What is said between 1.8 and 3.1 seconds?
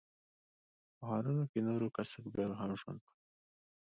کسبګرو هم ژوند